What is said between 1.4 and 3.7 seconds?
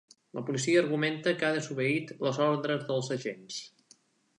que ha desobeït les ordres dels agents.